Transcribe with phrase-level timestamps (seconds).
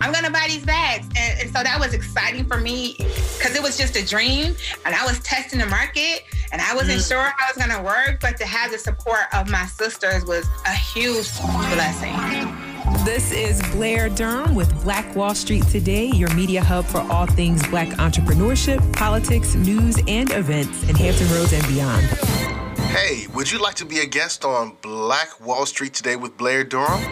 [0.00, 1.06] I'm gonna buy these bags.
[1.16, 2.96] And, and so that was exciting for me
[3.36, 7.00] because it was just a dream and I was testing the market and I wasn't
[7.00, 7.08] mm.
[7.08, 10.46] sure how it was gonna work, but to have the support of my sisters was
[10.66, 12.14] a huge blessing.
[13.04, 17.66] This is Blair Durham with Black Wall Street Today, your media hub for all things
[17.68, 22.06] Black entrepreneurship, politics, news, and events in Hampton Roads and beyond.
[22.90, 26.64] Hey, would you like to be a guest on Black Wall Street Today with Blair
[26.64, 27.02] Durham?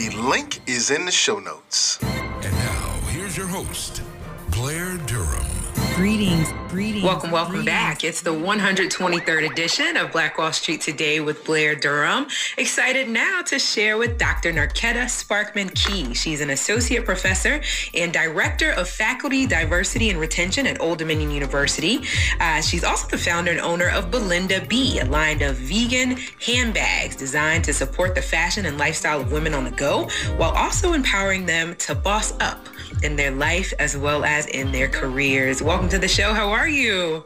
[0.00, 1.98] The link is in the show notes.
[2.00, 4.02] And now, here's your host,
[4.50, 5.49] Blair Durham.
[5.96, 7.04] Greetings, greetings.
[7.04, 7.66] Welcome, welcome greetings.
[7.66, 8.04] back.
[8.04, 12.26] It's the 123rd edition of Black Wall Street Today with Blair Durham.
[12.56, 14.52] Excited now to share with Dr.
[14.52, 16.14] Narketta Sparkman Key.
[16.14, 17.60] She's an associate professor
[17.92, 22.00] and director of faculty diversity and retention at Old Dominion University.
[22.38, 27.16] Uh, she's also the founder and owner of Belinda B, a line of vegan handbags
[27.16, 31.46] designed to support the fashion and lifestyle of women on the go, while also empowering
[31.46, 32.68] them to boss up
[33.02, 35.62] in their life as well as in their careers.
[35.62, 36.32] Welcome to the show.
[36.32, 37.24] How are you?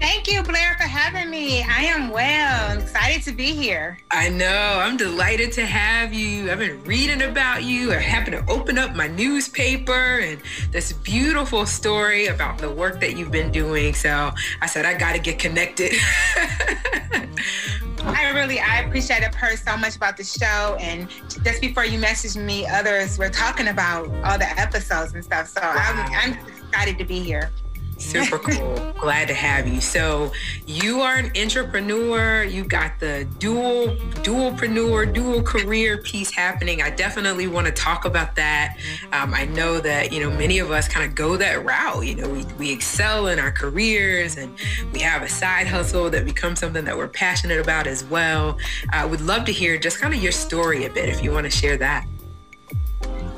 [0.00, 1.62] Thank you, Blair, for having me.
[1.64, 2.70] I am well.
[2.70, 3.98] I'm excited to be here.
[4.12, 4.78] I know.
[4.80, 6.52] I'm delighted to have you.
[6.52, 7.92] I've been reading about you.
[7.92, 13.16] I happened to open up my newspaper and this beautiful story about the work that
[13.16, 13.92] you've been doing.
[13.92, 14.30] So
[14.62, 15.92] I said, I got to get connected.
[18.04, 20.76] I really, I appreciate it, heard so much about the show.
[20.80, 21.08] And
[21.42, 25.48] just before you messaged me, others were talking about all the episodes and stuff.
[25.48, 25.74] So wow.
[25.76, 27.50] I'm, I'm excited to be here.
[27.98, 28.92] Super cool.
[28.98, 29.80] Glad to have you.
[29.80, 30.32] So
[30.66, 32.44] you are an entrepreneur.
[32.44, 36.80] You got the dual dualpreneur, dual career piece happening.
[36.80, 38.76] I definitely want to talk about that.
[39.12, 42.06] Um, I know that you know many of us kind of go that route.
[42.06, 44.52] You know, we, we excel in our careers and
[44.92, 48.58] we have a side hustle that becomes something that we're passionate about as well.
[48.92, 51.32] I uh, would love to hear just kind of your story a bit if you
[51.32, 52.06] want to share that.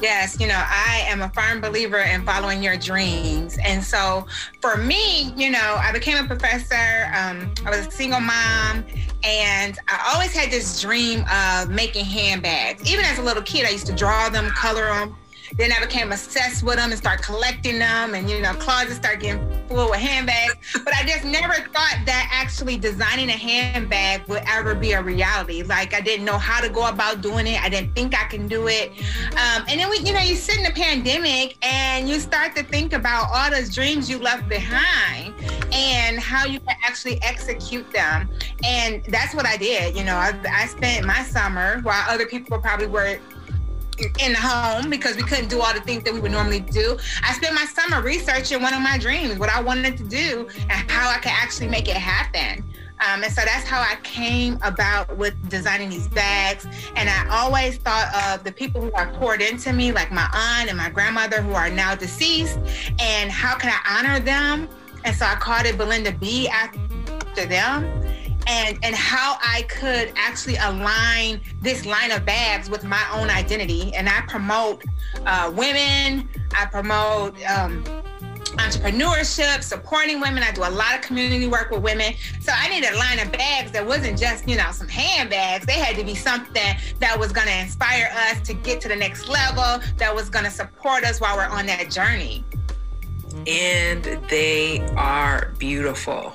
[0.00, 3.58] Yes, you know, I am a firm believer in following your dreams.
[3.62, 4.26] And so
[4.62, 7.10] for me, you know, I became a professor.
[7.14, 8.84] Um, I was a single mom,
[9.22, 12.90] and I always had this dream of making handbags.
[12.90, 15.16] Even as a little kid, I used to draw them, color them,
[15.56, 19.20] then I became obsessed with them and start collecting them, and you know, closets start
[19.20, 20.54] getting full with handbags.
[20.72, 25.62] But I just never thought that actually designing a handbag would ever be a reality.
[25.62, 27.62] Like I didn't know how to go about doing it.
[27.62, 28.90] I didn't think I can do it.
[29.32, 32.62] Um, and then we, you know, you sit in the pandemic and you start to
[32.64, 35.34] think about all those dreams you left behind
[35.72, 38.28] and how you can actually execute them.
[38.64, 39.96] And that's what I did.
[39.96, 43.18] You know, I, I spent my summer while other people probably were
[44.00, 46.98] in the home because we couldn't do all the things that we would normally do.
[47.22, 50.90] I spent my summer researching one of my dreams, what I wanted to do, and
[50.90, 52.64] how I could actually make it happen.
[53.00, 56.66] Um, and so that's how I came about with designing these bags.
[56.96, 60.68] And I always thought of the people who are poured into me, like my aunt
[60.68, 62.58] and my grandmother who are now deceased,
[62.98, 64.68] and how can I honor them?
[65.04, 68.02] And so I called it Belinda B after them
[68.46, 73.94] and and how I could actually align this line of bags with my own identity.
[73.94, 74.84] And I promote
[75.26, 76.28] uh, women.
[76.54, 77.36] I promote.
[77.44, 77.84] Um,
[78.56, 80.42] entrepreneurship, supporting women.
[80.42, 82.14] I do a lot of community work with women.
[82.40, 85.66] So I needed a line of bags that wasn't just, you know, some handbags.
[85.66, 88.96] They had to be something that was going to inspire us to get to the
[88.96, 92.44] next level, that was going to support us while we're on that journey.
[93.46, 96.34] And they are beautiful.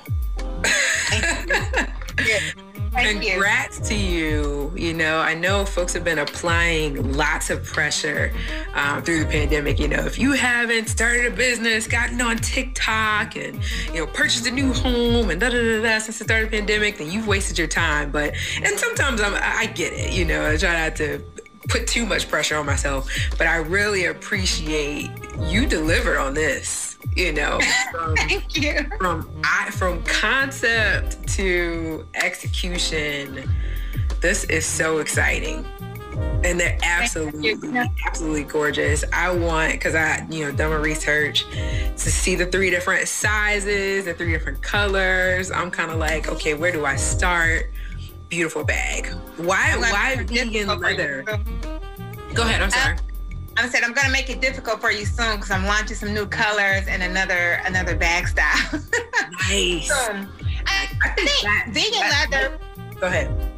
[2.96, 4.72] Congrats to you.
[4.74, 8.32] You know, I know folks have been applying lots of pressure
[8.74, 9.78] um, through the pandemic.
[9.78, 13.60] You know, if you haven't started a business, gotten on TikTok, and
[13.92, 16.50] you know, purchased a new home, and da da da da since the start of
[16.50, 18.10] the pandemic, then you've wasted your time.
[18.10, 20.12] But and sometimes I'm, I get it.
[20.12, 21.22] You know, I try not to
[21.68, 25.10] put too much pressure on myself, but I really appreciate
[25.40, 27.58] you delivered on this you know
[27.92, 28.90] from, thank you.
[28.98, 33.48] from I, from concept to execution
[34.20, 35.64] this is so exciting.
[36.44, 39.04] And they're absolutely absolutely gorgeous.
[39.12, 44.06] I want because i you know done my research to see the three different sizes
[44.06, 45.50] the three different colors.
[45.50, 47.70] I'm kind of like okay where do i start?
[48.28, 49.08] Beautiful bag.
[49.36, 51.22] Why why vegan leather?
[52.34, 52.96] Go ahead i'm sorry
[53.66, 56.24] I said I'm gonna make it difficult for you soon because I'm launching some new
[56.24, 58.80] colors and another another bag style.
[59.48, 59.90] nice.
[59.96, 60.26] So,
[60.68, 62.58] I, I think, think vegan leather.
[63.00, 63.56] Go ahead.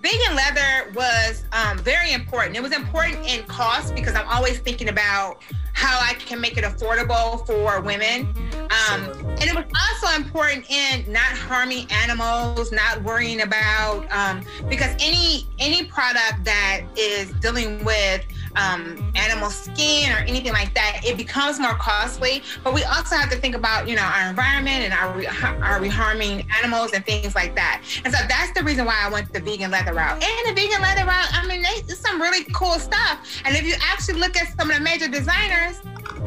[0.00, 2.56] Vegan leather was um, very important.
[2.56, 5.42] It was important in cost because I'm always thinking about
[5.74, 8.26] how I can make it affordable for women.
[8.54, 14.94] Um, and it was also important in not harming animals, not worrying about um, because
[14.98, 18.24] any any product that is dealing with
[18.58, 22.42] um, animal skin or anything like that, it becomes more costly.
[22.64, 25.80] But we also have to think about, you know, our environment and are we, are
[25.80, 27.82] we harming animals and things like that.
[28.04, 30.22] And so that's the reason why I went the vegan leather route.
[30.22, 33.26] And the vegan leather route, I mean, it's some really cool stuff.
[33.44, 35.80] And if you actually look at some of the major designers,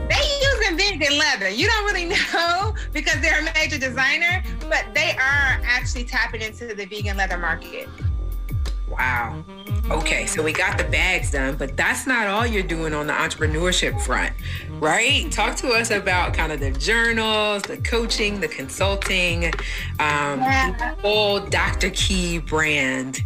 [0.10, 1.50] they using vegan leather.
[1.50, 6.74] You don't really know because they're a major designer, but they are actually tapping into
[6.74, 7.90] the vegan leather market.
[8.90, 9.44] Wow.
[9.92, 13.14] Okay, so we got the bags done, but that's not all you're doing on the
[13.14, 14.32] entrepreneurship front,
[14.80, 15.30] right?
[15.34, 19.48] Talk to us about kind of the journals, the coaching, the consulting,
[20.00, 20.72] um, yeah.
[20.78, 21.90] the whole Dr.
[21.90, 23.18] Key brand.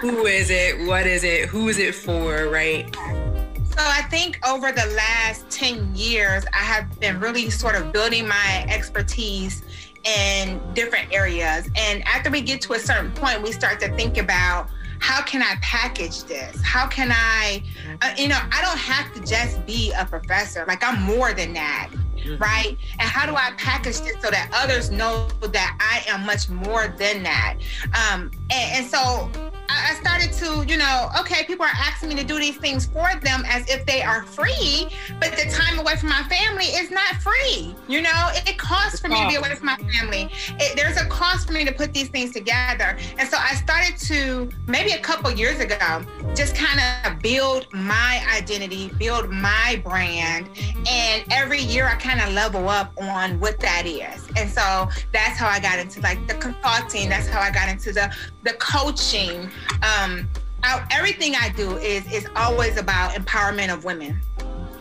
[0.00, 0.84] Who is it?
[0.84, 1.48] What is it?
[1.48, 2.92] Who is it for, right?
[2.96, 8.26] So I think over the last 10 years, I have been really sort of building
[8.26, 9.62] my expertise
[10.02, 11.70] in different areas.
[11.76, 14.68] And after we get to a certain point, we start to think about
[15.00, 16.60] how can I package this?
[16.62, 17.62] How can I,
[18.02, 20.64] uh, you know, I don't have to just be a professor.
[20.68, 22.36] Like I'm more than that, mm-hmm.
[22.36, 22.76] right?
[22.92, 26.88] And how do I package this so that others know that I am much more
[26.98, 27.56] than that?
[27.86, 29.30] Um, and, and so
[29.70, 33.08] I started to, you know, okay, people are asking me to do these things for
[33.22, 34.88] them as if they are free,
[35.20, 37.74] but the time away from my family is not free.
[37.88, 40.30] You know, it, it costs for me to be away from my family.
[40.58, 42.98] It, there's a cost for me to put these things together.
[43.18, 48.24] And so I started to, maybe a couple years ago, just kind of build my
[48.36, 50.48] identity, build my brand.
[50.88, 54.28] And every year I kind of level up on what that is.
[54.36, 57.92] And so that's how I got into like the consulting, that's how I got into
[57.92, 58.12] the,
[58.42, 59.50] the coaching
[59.82, 60.28] um,
[60.62, 64.20] I, everything I do is is always about empowerment of women.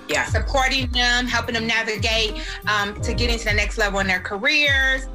[0.08, 4.20] Yeah, supporting them, helping them navigate um, to get into the next level in their
[4.20, 5.08] careers,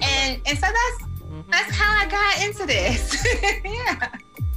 [0.00, 1.12] and and so that's
[1.48, 3.24] that's how I got into this.
[3.64, 4.08] yeah.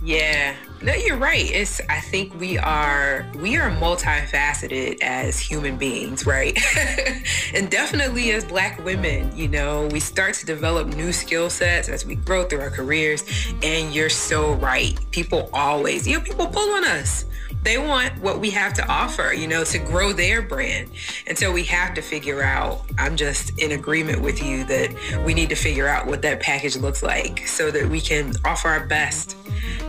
[0.05, 1.49] Yeah, no, you're right.
[1.49, 6.55] It's I think we are we are multifaceted as human beings, right?
[7.55, 12.05] and definitely as black women, you know, we start to develop new skill sets as
[12.05, 13.23] we grow through our careers.
[13.63, 14.95] And you're so right.
[15.09, 17.25] People always, you know, people pull on us.
[17.65, 20.91] They want what we have to offer, you know, to grow their brand.
[21.25, 25.33] And so we have to figure out, I'm just in agreement with you that we
[25.33, 28.85] need to figure out what that package looks like so that we can offer our
[28.85, 29.35] best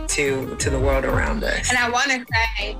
[0.07, 1.69] to to the world around us.
[1.69, 2.75] And I want to say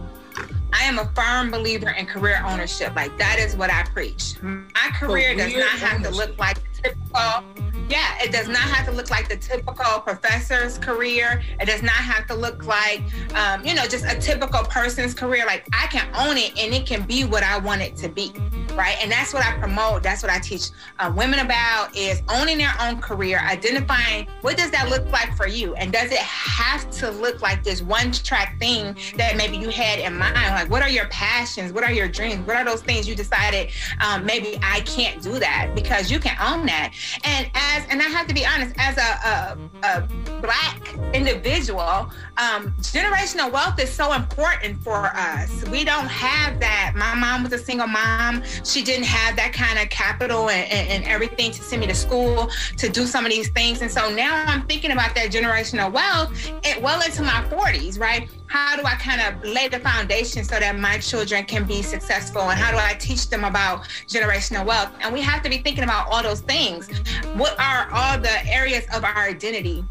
[0.74, 2.96] I am a firm believer in career ownership.
[2.96, 4.34] Like that is what I preach.
[4.42, 7.44] My career, oh, does not have to look like typical.
[7.90, 11.42] Yeah, it does not have to look like the typical professor's career.
[11.60, 13.02] It does not have to look like,
[13.34, 15.46] um, you know, just a typical person's career.
[15.46, 18.34] Like I can own it and it can be what I want it to be
[18.78, 18.96] right?
[19.02, 20.04] And that's what I promote.
[20.04, 20.70] That's what I teach
[21.00, 25.48] uh, women about is owning their own career, identifying what does that look like for
[25.48, 29.70] you, and does it have to look like this one track thing that maybe you
[29.70, 30.36] had in mind?
[30.36, 31.74] Like, what are your passions?
[31.74, 32.46] What are your dreams?
[32.46, 36.38] What are those things you decided um, maybe I can't do that because you can
[36.40, 36.94] own that?
[37.24, 42.74] And as and I have to be honest, as a, a, a black individual, um,
[42.82, 45.66] generational wealth is so important for us.
[45.70, 46.94] We don't have that.
[46.96, 50.90] My mom was a single mom she didn't have that kind of capital and, and,
[50.90, 53.82] and, everything to send me to school to do some of these things.
[53.82, 58.30] And so now I'm thinking about that generational wealth it, well into my 40s, right?
[58.48, 62.42] How do I kind of lay the foundation so that my children can be successful?
[62.42, 64.92] And how do I teach them about generational wealth?
[65.02, 66.90] And we have to be thinking about all those things.
[67.36, 69.86] What are all the areas of our identity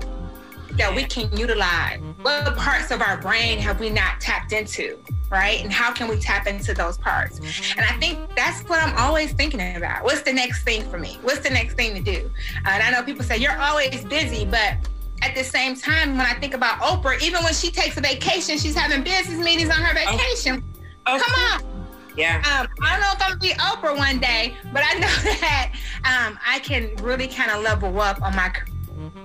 [0.72, 2.00] that we can utilize?
[2.22, 4.98] What parts of our brain have we not tapped into?
[5.30, 5.62] Right?
[5.62, 7.38] And how can we tap into those parts?
[7.76, 10.04] And I think that's what I'm always thinking about.
[10.04, 11.18] What's the next thing for me?
[11.22, 12.30] What's the next thing to do?
[12.64, 14.76] Uh, and I know people say you're always busy, but
[15.22, 18.58] at the same time, when I think about Oprah, even when she takes a vacation,
[18.58, 20.16] she's having business meetings on her oh.
[20.16, 20.62] vacation.
[21.06, 21.20] Oh.
[21.22, 21.76] Come on.
[22.16, 22.36] Yeah.
[22.38, 25.06] Um, I don't know if I'm gonna be Oprah one day, but I know
[25.40, 25.72] that
[26.04, 28.52] um, I can really kind of level up on my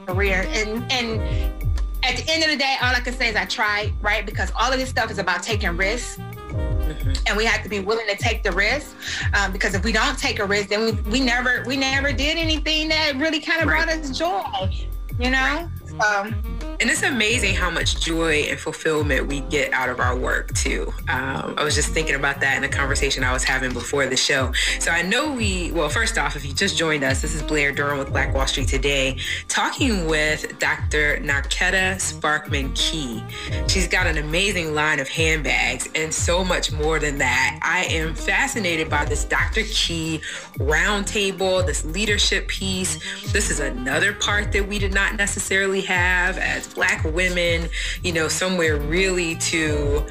[0.05, 1.60] career and and
[2.03, 4.25] at the end of the day, all I can say is I tried, right?
[4.25, 6.17] Because all of this stuff is about taking risks.
[6.17, 7.13] Mm-hmm.
[7.27, 8.95] And we have to be willing to take the risk,
[9.33, 12.37] um, because if we don't take a risk, then we, we never we never did
[12.37, 13.85] anything that really kind of right.
[13.85, 15.69] brought us joy, you know.
[15.85, 16.33] So
[16.81, 20.91] and it's amazing how much joy and fulfillment we get out of our work too.
[21.09, 24.17] Um, I was just thinking about that in a conversation I was having before the
[24.17, 24.51] show.
[24.79, 27.71] So I know we, well, first off, if you just joined us, this is Blair
[27.71, 31.17] Durham with Black Wall Street today, talking with Dr.
[31.17, 33.23] Narketta Sparkman Key.
[33.67, 37.59] She's got an amazing line of handbags and so much more than that.
[37.61, 39.61] I am fascinated by this Dr.
[39.65, 40.19] Key
[40.57, 42.97] roundtable, this leadership piece.
[43.31, 47.69] This is another part that we did not necessarily have as black women,
[48.03, 50.05] you know, somewhere really to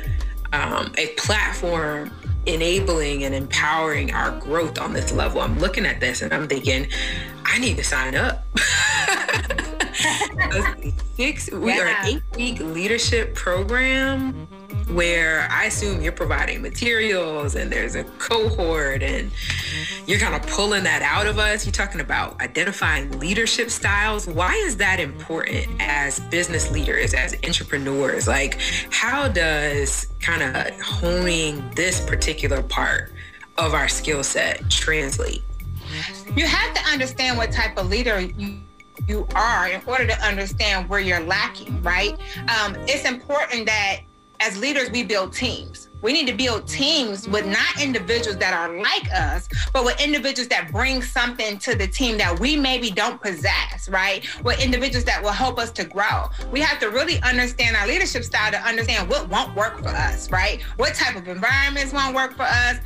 [0.52, 2.11] um, a platform
[2.47, 5.40] enabling and empowering our growth on this level.
[5.40, 6.88] I'm looking at this and I'm thinking,
[7.45, 8.47] I need to sign up.
[11.17, 11.81] six, we yeah.
[11.81, 14.49] are an eight week leadership program
[14.90, 19.30] where I assume you're providing materials and there's a cohort and
[20.06, 21.64] you're kind of pulling that out of us.
[21.64, 24.26] You're talking about identifying leadership styles.
[24.26, 28.26] Why is that important as business leaders, as entrepreneurs?
[28.26, 28.59] Like,
[28.90, 33.12] how does kind of honing this particular part
[33.59, 35.42] of our skill set translate?
[36.37, 38.61] You have to understand what type of leader you
[39.09, 42.12] you are in order to understand where you're lacking, right?
[42.49, 44.00] Um, it's important that
[44.40, 45.89] as leaders, we build teams.
[46.02, 50.49] We need to build teams with not individuals that are like us, but with individuals
[50.49, 54.26] that bring something to the team that we maybe don't possess, right?
[54.42, 56.28] With individuals that will help us to grow.
[56.50, 60.30] We have to really understand our leadership style to understand what won't work for us,
[60.30, 60.62] right?
[60.76, 62.78] What type of environments won't work for us?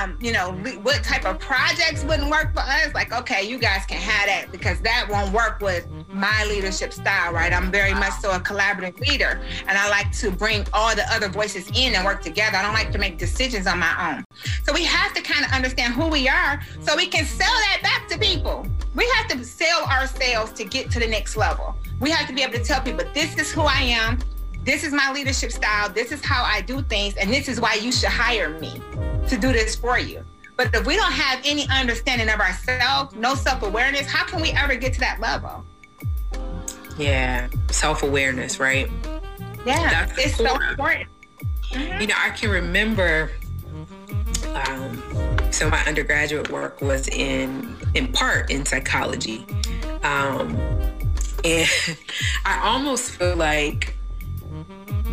[0.00, 0.52] Um, you know,
[0.82, 2.94] what type of projects wouldn't work for us?
[2.94, 7.32] Like, okay, you guys can have that because that won't work with my leadership style,
[7.32, 7.52] right?
[7.52, 11.28] I'm very much so a collaborative leader, and I like to bring all the other
[11.28, 12.61] voices in and work together.
[12.62, 14.24] I don't like to make decisions on my own.
[14.62, 17.80] So we have to kind of understand who we are so we can sell that
[17.82, 18.64] back to people.
[18.94, 21.74] We have to sell ourselves to get to the next level.
[21.98, 24.20] We have to be able to tell people, this is who I am.
[24.62, 25.88] This is my leadership style.
[25.88, 27.16] This is how I do things.
[27.16, 28.80] And this is why you should hire me
[29.26, 30.24] to do this for you.
[30.56, 34.52] But if we don't have any understanding of ourselves, no self awareness, how can we
[34.52, 35.64] ever get to that level?
[36.96, 38.88] Yeah, self awareness, right?
[39.66, 41.08] Yeah, That's it's so important.
[41.72, 42.00] Mm-hmm.
[42.00, 43.30] You know, I can remember.
[44.54, 45.02] Um,
[45.50, 49.46] so my undergraduate work was in in part in psychology,
[50.02, 50.56] um,
[51.44, 51.68] and
[52.44, 53.96] I almost feel like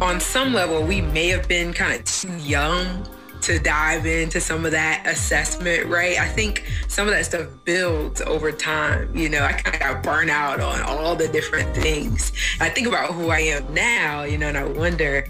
[0.02, 3.06] on some level we may have been kind of too young
[3.42, 6.20] to dive into some of that assessment, right?
[6.20, 9.16] I think some of that stuff builds over time.
[9.16, 12.32] You know, I kind of got burnt out on all the different things.
[12.60, 15.26] I think about who I am now, you know, and I wonder,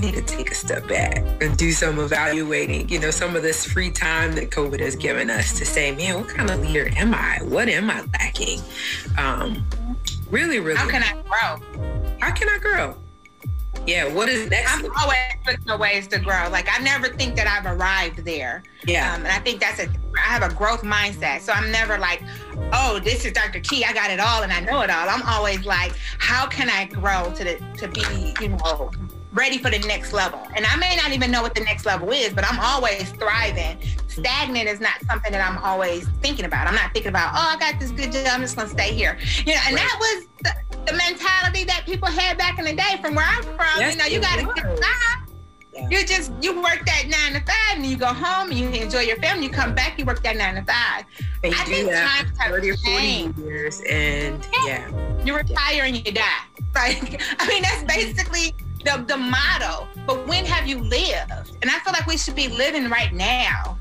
[0.00, 3.64] need to take a step back and do some evaluating, you know, some of this
[3.64, 7.14] free time that COVID has given us to say, man, what kind of leader am
[7.14, 7.38] I?
[7.42, 8.60] What am I lacking?
[9.18, 9.64] Um,
[10.30, 10.78] really, really.
[10.78, 12.16] How can I grow?
[12.20, 12.96] How can I grow?
[13.86, 14.72] Yeah, what is next?
[14.72, 16.48] I'm always looking for ways to grow.
[16.50, 18.62] Like I never think that I've arrived there.
[18.84, 19.14] Yeah.
[19.14, 21.40] Um, and I think that's a I have a growth mindset.
[21.40, 22.22] So I'm never like,
[22.72, 23.60] oh, this is Dr.
[23.60, 23.84] Key.
[23.84, 25.08] I got it all and I know it all.
[25.08, 28.90] I'm always like, how can I grow to the to be, you know,
[29.32, 30.40] ready for the next level.
[30.54, 33.78] And I may not even know what the next level is, but I'm always thriving.
[34.08, 36.66] Stagnant is not something that I'm always thinking about.
[36.66, 38.26] I'm not thinking about, oh, I got this good job.
[38.28, 39.18] I'm just going to stay here.
[39.46, 39.86] You know, and right.
[39.86, 43.42] that was the, the, mentality that people had back in the day from where I'm
[43.42, 43.78] from.
[43.78, 45.28] Yes, you know, you got to get job.
[45.72, 45.88] Yeah.
[45.88, 49.02] You just you work that nine to five, and you go home, and you enjoy
[49.02, 49.44] your family.
[49.44, 51.04] You come back, you work that nine to five.
[51.44, 54.90] And I think times have 30 or 40 years, and yeah.
[54.90, 55.24] yeah.
[55.24, 56.24] you retire and you die.
[56.72, 57.86] Like I mean, that's mm-hmm.
[57.86, 61.56] basically the, the motto, but when have you lived?
[61.62, 63.78] And I feel like we should be living right now,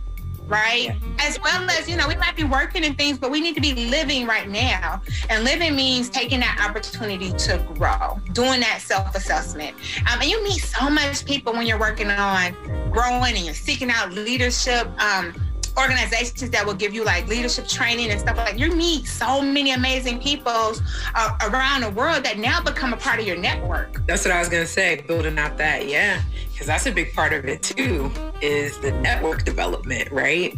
[0.48, 0.86] right?
[0.86, 0.96] Yeah.
[1.20, 3.62] As well as, you know, we might be working and things, but we need to
[3.62, 5.02] be living right now.
[5.30, 9.76] And living means taking that opportunity to grow, doing that self assessment.
[10.12, 12.54] Um, and you meet so much people when you're working on
[12.92, 14.88] growing and you're seeking out leadership.
[15.02, 15.34] Um,
[15.80, 19.72] organizations that will give you like leadership training and stuff like you meet so many
[19.72, 20.74] amazing people
[21.16, 24.06] uh, around the world that now become a part of your network.
[24.06, 26.22] That's what i was going to say building out that yeah.
[26.52, 30.58] Because that's a big part of it too is the network development right?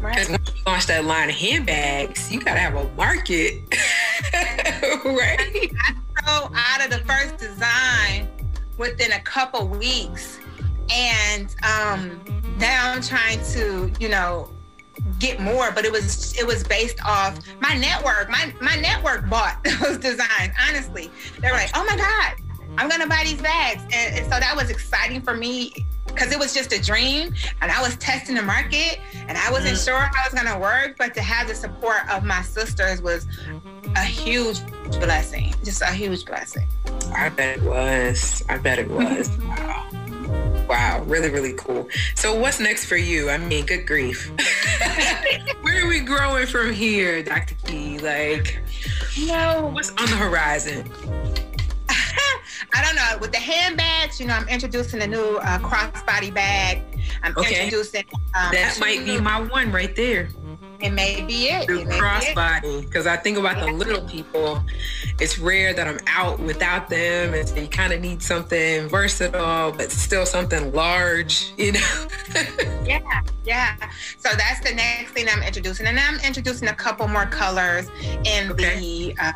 [0.00, 3.62] Because when you launch that line of handbags, you gotta have a market,
[4.32, 5.72] right?
[5.80, 8.28] I throw out of the first design
[8.76, 10.38] within a couple weeks,
[10.90, 12.20] and um,
[12.58, 14.50] now I'm trying to, you know,
[15.18, 18.28] get more, but it was it was based off my network.
[18.30, 20.52] My my network bought those designs.
[20.68, 21.10] Honestly,
[21.40, 22.34] they were like, "Oh my god,
[22.78, 26.38] I'm gonna buy these bags," and, and so that was exciting for me because it
[26.38, 29.84] was just a dream, and I was testing the market, and I wasn't mm-hmm.
[29.84, 30.96] sure how it was gonna work.
[30.98, 33.26] But to have the support of my sisters was
[33.96, 34.64] a huge
[35.00, 36.68] blessing, just a huge blessing.
[37.14, 38.44] I bet it was.
[38.48, 39.28] I bet it was.
[39.38, 40.05] wow.
[40.68, 41.88] Wow, really, really cool.
[42.14, 43.30] So, what's next for you?
[43.30, 44.30] I mean, good grief.
[45.62, 47.54] Where are we growing from here, Dr.
[47.66, 47.98] Key?
[47.98, 48.60] Like,
[49.14, 50.90] you know, what's on the horizon?
[51.88, 53.18] I don't know.
[53.20, 56.82] With the handbags, you know, I'm introducing a new uh, crossbody bag.
[57.22, 57.64] I'm okay.
[57.64, 58.04] introducing.
[58.34, 60.28] Um, that might be my one right there.
[60.80, 61.68] It may be it.
[61.68, 64.62] Crossbody, because I think about the little people.
[65.20, 69.72] It's rare that I'm out without them, and so you kind of need something versatile,
[69.72, 72.06] but still something large, you know.
[72.84, 73.76] yeah, yeah.
[74.18, 77.88] So that's the next thing I'm introducing, and I'm introducing a couple more colors
[78.24, 78.78] in okay.
[78.78, 79.16] the.
[79.20, 79.32] Uh,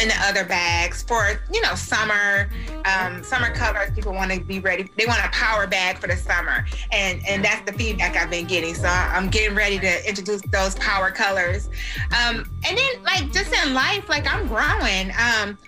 [0.00, 2.48] in the other bags for you know summer
[2.84, 4.90] um, summer colors people want to be ready.
[4.96, 6.64] They want a power bag for the summer.
[6.90, 8.74] And and that's the feedback i've been getting.
[8.74, 11.68] So i'm getting ready to introduce those power colors.
[12.10, 15.10] Um, and then like just in life like i'm growing.
[15.18, 15.58] Um,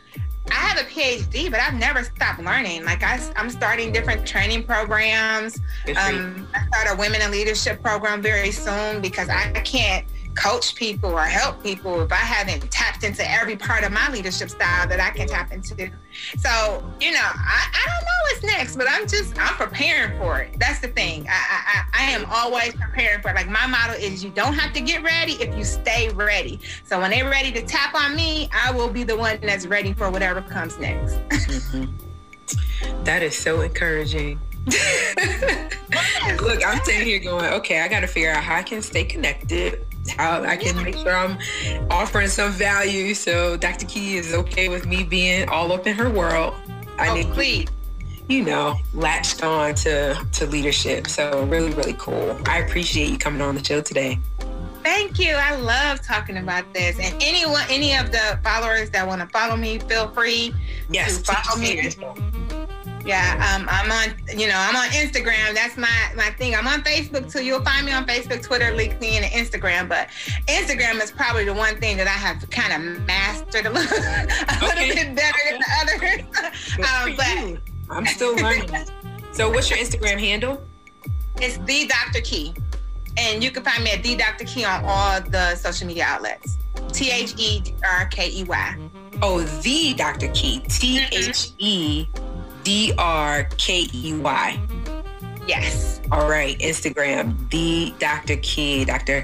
[0.50, 2.84] I have a PhD, but I've never stopped learning.
[2.84, 5.58] Like I, am starting different training programs.
[5.96, 11.12] Um, I start a women in leadership program very soon because I can't coach people
[11.12, 15.00] or help people if I haven't tapped into every part of my leadership style that
[15.00, 15.90] I can tap into.
[16.38, 20.40] So, you know, I, I don't know what's next, but I'm just, I'm preparing for
[20.40, 20.58] it.
[20.58, 21.26] That's the thing.
[21.28, 23.34] I, I, I am always preparing for it.
[23.34, 26.60] Like my motto is you don't have to get ready if you stay ready.
[26.84, 29.92] So when they're ready to tap on me, I will be the one that's ready
[29.92, 31.14] for whatever comes next.
[31.28, 33.04] mm-hmm.
[33.04, 34.40] That is so encouraging.
[34.66, 39.04] Look, I'm sitting here going, okay, I got to figure out how I can stay
[39.04, 41.38] connected how I can make sure I'm
[41.90, 43.14] offering some value.
[43.14, 43.86] So Dr.
[43.86, 46.54] Key is okay with me being all up in her world.
[46.98, 47.68] I oh, need please.
[48.28, 51.08] you know, latched on to to leadership.
[51.08, 52.38] So really, really cool.
[52.46, 54.18] I appreciate you coming on the show today.
[54.84, 55.34] Thank you.
[55.34, 56.98] I love talking about this.
[57.00, 60.54] And anyone, any of the followers that want to follow me, feel free
[60.90, 61.90] yes, to follow me.
[63.04, 65.54] Yeah, um, I'm on, you know, I'm on Instagram.
[65.54, 66.54] That's my my thing.
[66.54, 67.44] I'm on Facebook too.
[67.44, 69.88] You'll find me on Facebook, Twitter, LinkedIn, and Instagram.
[69.88, 70.08] But
[70.46, 74.70] Instagram is probably the one thing that I have kind of mastered a little, a
[74.70, 74.88] okay.
[74.88, 76.78] little bit better than the others.
[76.78, 78.70] um, but I'm still learning.
[79.32, 80.62] so, what's your Instagram handle?
[81.42, 82.22] It's the Dr.
[82.22, 82.54] Key,
[83.18, 84.44] and you can find me at the Dr.
[84.44, 86.56] Key on all the social media outlets.
[86.92, 88.78] T H E R K E Y.
[89.20, 90.28] Oh, the Dr.
[90.28, 90.60] Key.
[90.68, 92.06] T H E.
[92.64, 94.83] D R K E Y.
[95.46, 96.00] Yes.
[96.12, 98.36] All right, Instagram, the Dr.
[98.36, 99.22] Key, Dr.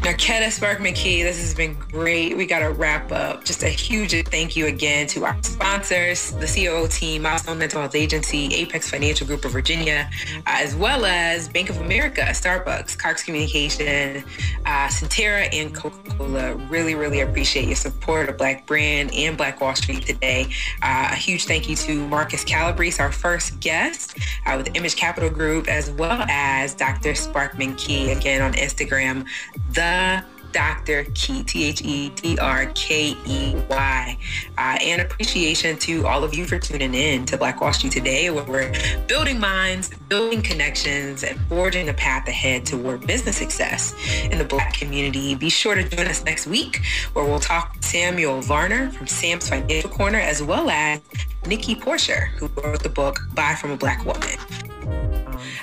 [0.00, 1.22] Narketta Sparkman Key.
[1.22, 2.36] This has been great.
[2.36, 3.44] We got to wrap up.
[3.44, 7.94] Just a huge thank you again to our sponsors, the COO team, Milestone Mental Health
[7.94, 13.22] Agency, Apex Financial Group of Virginia, uh, as well as Bank of America, Starbucks, Cox
[13.22, 14.24] Communication,
[14.64, 16.54] uh, Sentara, and Coca Cola.
[16.70, 20.46] Really, really appreciate your support of Black Brand and Black Wall Street today.
[20.82, 25.29] Uh, a huge thank you to Marcus Calabrese, our first guest uh, with Image Capital
[25.30, 27.12] Group, as well as Dr.
[27.12, 29.26] Sparkman Key, again on Instagram,
[29.72, 31.04] the Dr.
[31.14, 34.18] Key, T H E D R K E Y.
[34.58, 38.30] Uh, and appreciation to all of you for tuning in to Black Wall Street today,
[38.30, 38.72] where we're
[39.06, 43.94] building minds, building connections, and forging a path ahead toward business success
[44.30, 45.34] in the Black community.
[45.34, 46.80] Be sure to join us next week,
[47.12, 51.00] where we'll talk with Samuel Varner from Sam's Financial Corner, as well as
[51.46, 54.69] Nikki Porcher, who wrote the book Buy from a Black Woman.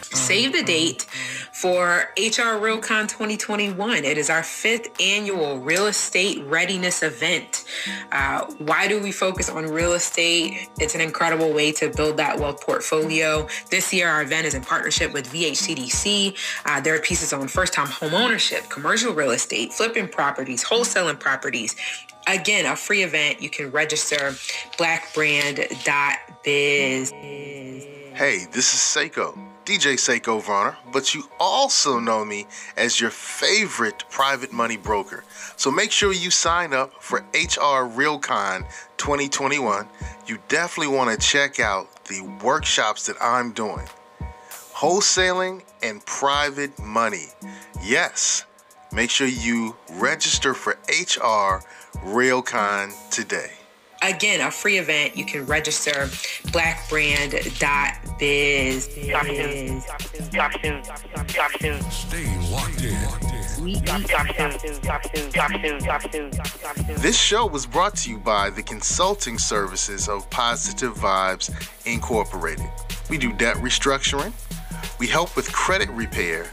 [0.01, 1.03] Save the date
[1.53, 4.03] for HR RealCon 2021.
[4.03, 7.65] It is our fifth annual real estate readiness event.
[8.11, 10.69] Uh, why do we focus on real estate?
[10.79, 13.47] It's an incredible way to build that wealth portfolio.
[13.71, 16.35] This year, our event is in partnership with VHCDC.
[16.65, 21.19] Uh, there are pieces on first time home ownership, commercial real estate, flipping properties, wholesaling
[21.19, 21.75] properties.
[22.27, 23.41] Again, a free event.
[23.41, 24.31] You can register
[24.77, 27.11] blackbrand.biz.
[28.17, 34.05] Hey, this is Seiko, DJ Seiko Varner, but you also know me as your favorite
[34.09, 35.25] private money broker.
[35.57, 39.85] So make sure you sign up for HR RealCon 2021.
[40.25, 43.85] You definitely want to check out the workshops that I'm doing.
[44.73, 47.25] Wholesaling and private money.
[47.83, 48.45] Yes,
[48.93, 51.61] make sure you register for HR
[52.05, 53.51] RealCon today.
[54.01, 55.15] Again, a free event.
[55.17, 56.07] You can register
[56.51, 58.87] blackbrand.biz.
[59.09, 59.81] Talk soon.
[60.31, 60.83] Talk soon.
[61.27, 61.81] Talk soon.
[61.91, 62.97] Stay locked in.
[66.99, 71.49] This show was brought to you by the consulting services of Positive Vibes
[71.85, 72.69] Incorporated.
[73.09, 74.31] We do debt restructuring,
[74.99, 76.45] we help with credit repair,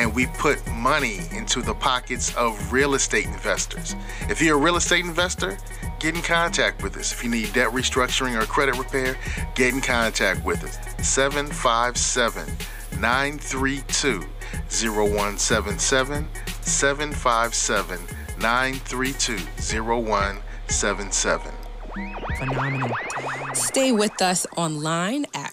[0.00, 3.94] and we put money into the pockets of real estate investors.
[4.30, 5.58] If you're a real estate investor,
[5.98, 7.12] get in contact with us.
[7.12, 9.18] If you need debt restructuring or credit repair,
[9.54, 10.78] get in contact with us.
[11.06, 12.46] 757
[12.98, 14.24] 932
[14.70, 16.28] 0177
[16.62, 18.00] 757
[18.38, 19.36] 932
[19.82, 21.52] 0177.
[22.38, 22.90] Phenomenal.
[23.52, 25.52] Stay with us online at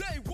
[0.00, 0.29] Say